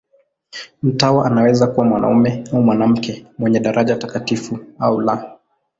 Mtawa 0.83 1.25
anaweza 1.25 1.67
kuwa 1.67 1.85
mwanamume 1.85 2.43
au 2.53 2.61
mwanamke, 2.63 3.25
mwenye 3.37 3.59
daraja 3.59 3.95
takatifu 3.97 4.59
au 4.79 5.01
la. 5.01 5.37